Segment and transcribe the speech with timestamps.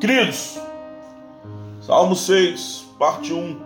[0.00, 0.56] Queridos,
[1.84, 3.60] Salmo 6, parte 1.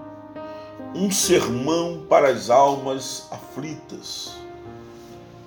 [0.94, 4.32] Um sermão para as almas aflitas.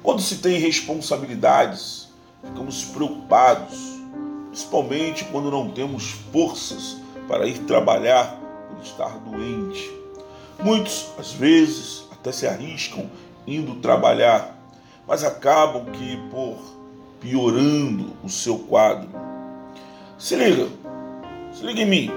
[0.04, 2.08] Quando se tem responsabilidades,
[2.44, 4.00] ficamos preocupados,
[4.50, 6.98] principalmente quando não temos forças
[7.28, 8.40] para ir trabalhar
[8.70, 9.92] por estar doente.
[10.64, 13.10] Muitos, às vezes, até se arriscam
[13.48, 14.56] indo trabalhar,
[15.08, 16.60] mas acabam que por
[17.20, 19.35] piorando o seu quadro.
[20.18, 20.70] Se liga,
[21.52, 22.12] se liga em mim.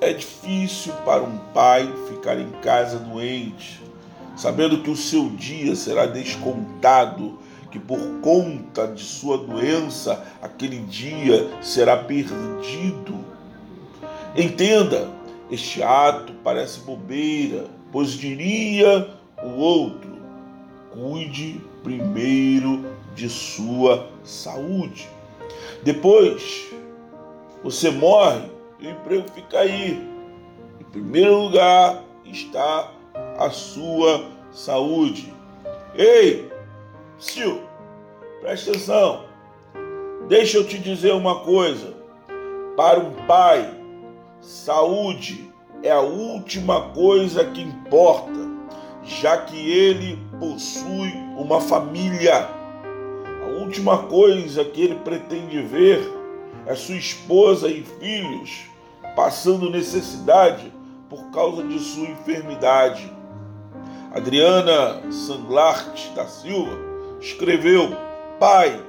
[0.00, 3.80] É difícil para um pai ficar em casa doente,
[4.36, 7.38] sabendo que o seu dia será descontado,
[7.70, 13.24] que por conta de sua doença aquele dia será perdido.
[14.36, 15.08] Entenda,
[15.48, 19.08] este ato parece bobeira, pois diria
[19.44, 20.16] o outro:
[20.90, 25.08] cuide primeiro de sua saúde.
[25.84, 26.72] Depois,
[27.62, 29.92] você morre o emprego fica aí.
[30.80, 32.90] Em primeiro lugar está
[33.38, 35.32] a sua saúde.
[35.94, 36.50] Ei,
[37.22, 37.62] Sil,
[38.40, 39.24] presta atenção.
[40.28, 41.94] Deixa eu te dizer uma coisa.
[42.76, 43.72] Para um pai,
[44.40, 45.52] saúde
[45.82, 48.40] é a última coisa que importa,
[49.04, 52.48] já que ele possui uma família.
[53.44, 56.21] A última coisa que ele pretende ver
[56.66, 58.64] é sua esposa e filhos
[59.14, 60.72] passando necessidade
[61.08, 63.10] por causa de sua enfermidade.
[64.14, 66.72] Adriana Sanglart da Silva
[67.20, 67.90] escreveu:
[68.38, 68.80] Pai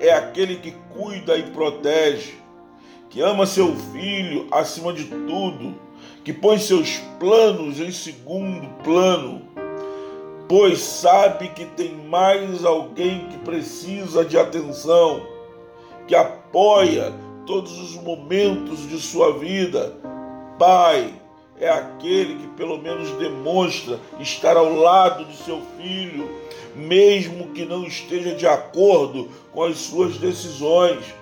[0.00, 2.34] é aquele que cuida e protege,
[3.10, 5.74] que ama seu filho acima de tudo,
[6.24, 9.42] que põe seus planos em segundo plano,
[10.48, 15.37] pois sabe que tem mais alguém que precisa de atenção,
[16.08, 17.12] que apoia
[17.46, 19.94] todos os momentos de sua vida.
[20.58, 21.14] Pai
[21.60, 26.28] é aquele que pelo menos demonstra estar ao lado de seu filho,
[26.74, 31.14] mesmo que não esteja de acordo com as suas decisões.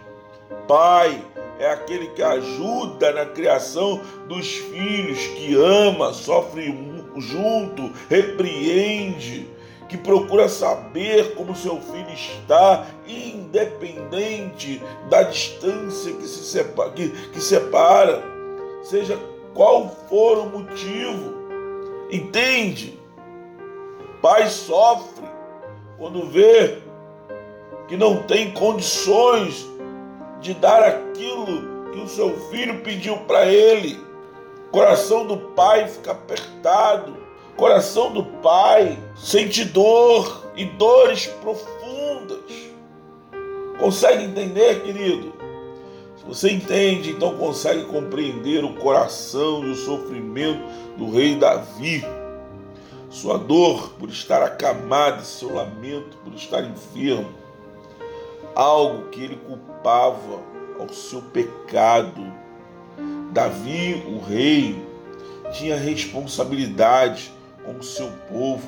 [0.69, 1.21] Pai
[1.59, 6.73] é aquele que ajuda na criação dos filhos, que ama, sofre
[7.17, 9.49] junto, repreende,
[9.89, 17.41] que procura saber como seu filho está, independente da distância que se separa, que, que
[17.41, 18.23] separa,
[18.83, 19.19] seja
[19.55, 21.35] qual for o motivo.
[22.11, 22.99] Entende?
[24.21, 25.25] Pai sofre
[25.99, 26.79] quando vê
[27.89, 29.67] que não tem condições
[30.41, 34.05] de dar aquilo que o seu filho pediu para ele.
[34.71, 37.26] Coração do pai fica apertado
[37.57, 42.53] Coração do pai sente dor e dores profundas.
[43.79, 45.33] Consegue entender, querido?
[46.19, 50.61] Se você entende, então consegue compreender o coração e o sofrimento
[50.99, 52.05] do rei Davi.
[53.09, 57.33] Sua dor por estar acamado, seu lamento por estar enfermo.
[58.55, 60.43] Algo que ele culpava
[60.79, 62.23] ao seu pecado.
[63.33, 64.77] Davi, o rei,
[65.53, 67.36] tinha responsabilidade
[67.67, 68.67] com o seu povo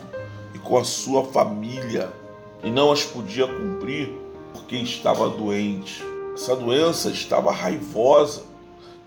[0.53, 2.13] e com a sua família
[2.63, 4.13] e não as podia cumprir
[4.53, 6.03] porque estava doente.
[6.35, 8.43] Essa doença estava raivosa,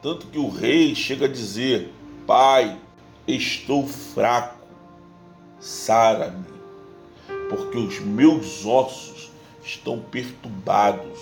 [0.01, 1.93] tanto que o rei chega a dizer:
[2.25, 2.79] Pai,
[3.27, 4.65] estou fraco,
[5.59, 6.45] sara-me,
[7.49, 9.29] porque os meus ossos
[9.63, 11.19] estão perturbados.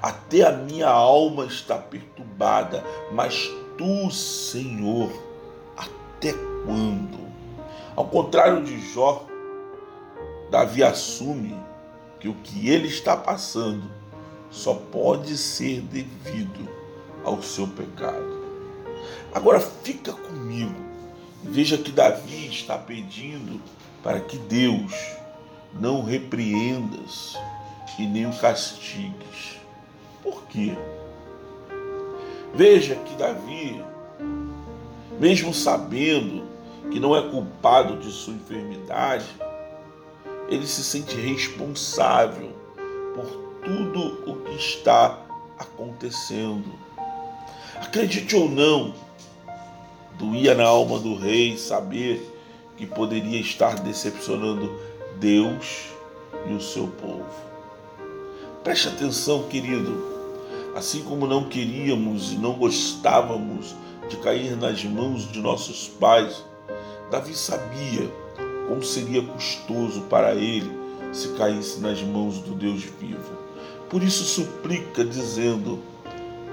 [0.00, 2.82] Até a minha alma está perturbada,
[3.12, 5.10] mas tu, Senhor,
[5.76, 6.32] até
[6.64, 7.23] quando?
[7.96, 9.24] Ao contrário de Jó,
[10.50, 11.56] Davi assume
[12.18, 13.84] que o que ele está passando
[14.50, 16.68] só pode ser devido
[17.24, 18.44] ao seu pecado.
[19.32, 20.74] Agora fica comigo
[21.44, 23.60] e veja que Davi está pedindo
[24.02, 24.92] para que Deus
[25.72, 27.36] não repreendas
[27.98, 29.58] e nem o castigues.
[30.22, 30.76] Por quê?
[32.54, 33.84] Veja que Davi,
[35.20, 36.43] mesmo sabendo
[36.90, 39.26] que não é culpado de sua enfermidade,
[40.48, 42.52] ele se sente responsável
[43.14, 43.26] por
[43.64, 45.18] tudo o que está
[45.58, 46.72] acontecendo.
[47.76, 48.94] Acredite ou não,
[50.18, 52.30] doía na alma do rei saber
[52.76, 54.70] que poderia estar decepcionando
[55.18, 55.86] Deus
[56.48, 57.24] e o seu povo.
[58.62, 60.12] Preste atenção, querido.
[60.74, 63.74] Assim como não queríamos e não gostávamos
[64.08, 66.44] de cair nas mãos de nossos pais,
[67.14, 68.10] Davi sabia
[68.66, 70.68] como seria custoso para ele
[71.12, 73.30] se caísse nas mãos do Deus vivo.
[73.88, 75.78] Por isso suplica, dizendo: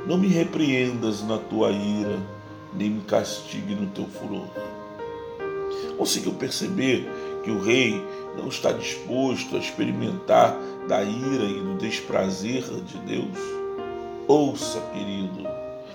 [0.06, 2.20] Não me repreendas na tua ira,
[2.76, 4.46] nem me castigue no teu furor.
[5.98, 7.10] Conseguiu perceber
[7.44, 8.00] que o rei
[8.38, 10.56] não está disposto a experimentar
[10.88, 13.40] da ira e do desprazer de Deus?
[14.28, 15.42] Ouça, querido,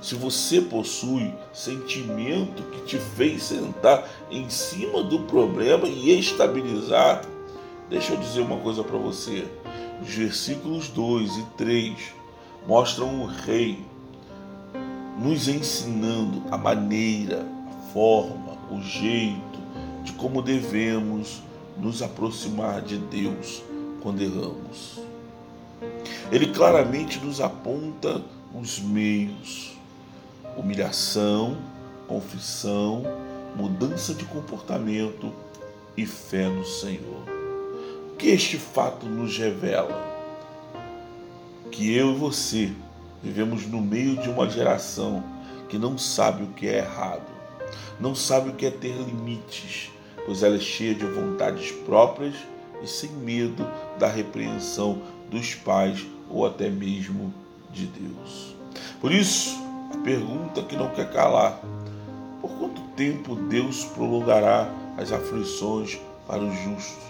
[0.07, 7.23] se você possui sentimento que te fez sentar em cima do problema e estabilizar,
[7.91, 9.49] deixa eu dizer uma coisa para você.
[10.01, 11.97] Os versículos 2 e 3
[12.69, 13.85] mostram o rei
[15.19, 19.59] nos ensinando a maneira, a forma, o jeito
[20.05, 21.43] de como devemos
[21.77, 23.61] nos aproximar de Deus
[24.05, 25.01] quando erramos.
[26.31, 28.23] Ele claramente nos aponta
[28.55, 29.76] os meios:
[30.57, 31.57] humilhação,
[32.09, 33.03] confissão,
[33.55, 35.33] mudança de comportamento
[35.97, 37.23] e fé no Senhor.
[38.13, 40.05] O que este fato nos revela?
[41.71, 42.73] Que eu e você
[43.23, 45.23] vivemos no meio de uma geração
[45.69, 47.27] que não sabe o que é errado,
[47.99, 49.91] não sabe o que é ter limites,
[50.25, 52.35] pois ela é cheia de vontades próprias
[52.83, 53.67] e sem medo
[53.99, 57.33] da repreensão dos pais ou até mesmo
[57.73, 58.55] de Deus.
[59.01, 59.66] Por isso,
[60.05, 61.61] pergunta que não quer calar:
[62.41, 67.05] por quanto tempo Deus prolongará as aflições para os justos?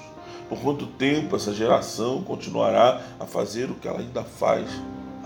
[0.48, 4.68] Por quanto tempo essa geração continuará a fazer o que ela ainda faz?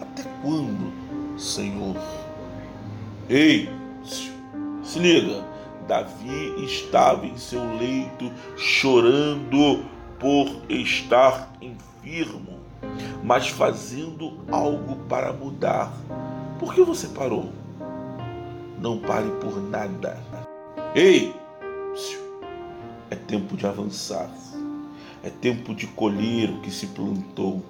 [0.00, 1.96] Até quando, Senhor?
[3.28, 3.68] Ei,
[4.82, 5.44] se liga.
[5.86, 9.84] Davi estava em seu leito chorando
[10.20, 12.60] por estar enfermo,
[13.24, 15.92] mas fazendo algo para mudar.
[16.60, 17.50] Por que você parou?
[18.78, 20.22] Não pare por nada.
[20.94, 21.34] Ei!
[23.08, 24.30] É tempo de avançar.
[25.22, 27.64] É tempo de colher o que se plantou.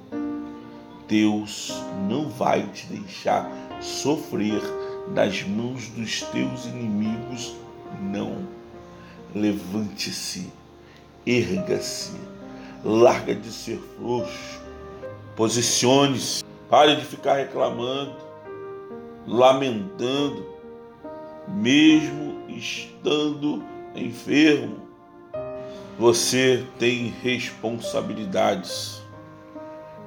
[1.07, 1.73] Deus
[2.09, 3.49] não vai te deixar
[3.81, 4.61] sofrer
[5.15, 7.55] nas mãos dos teus inimigos,
[8.01, 8.45] não.
[9.33, 10.53] Levante-se
[11.25, 12.17] erga-se,
[12.85, 14.61] larga de ser frouxo,
[15.37, 18.30] posicione-se, pare de ficar reclamando,
[19.31, 20.45] lamentando,
[21.47, 23.63] mesmo estando
[23.95, 24.89] enfermo.
[25.99, 29.01] Você tem responsabilidades.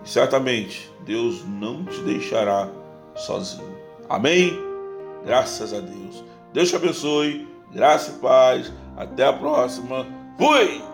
[0.04, 2.70] Certamente Deus não te deixará
[3.16, 3.78] sozinho.
[4.10, 4.60] Amém?
[5.26, 6.24] Graças a Deus.
[6.52, 7.48] Deus te abençoe.
[7.72, 8.74] Graça e paz.
[8.98, 10.06] Até a próxima.
[10.38, 10.93] Fui!